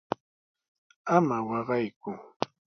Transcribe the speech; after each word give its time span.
¡Ama 1.15 1.37
waqayku! 1.47 2.11